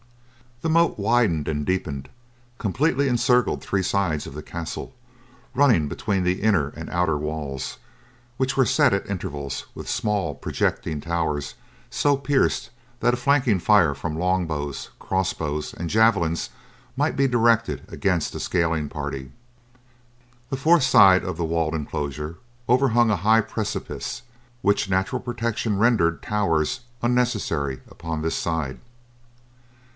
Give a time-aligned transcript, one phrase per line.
[0.63, 2.09] The moat, widened and deepened,
[2.57, 4.93] completely encircled three sides of the castle,
[5.55, 7.77] running between the inner and outer walls,
[8.37, 11.53] which were set at intervals with small projecting towers
[11.91, 12.69] so pierced
[12.99, 16.49] that a flanking fire from long bows, cross bows and javelins
[16.95, 19.31] might be directed against a scaling party.
[20.49, 22.37] The fourth side of the walled enclosure
[22.69, 24.23] overhung a high precipice,
[24.63, 28.79] which natural protection rendered towers unnecessary upon this side.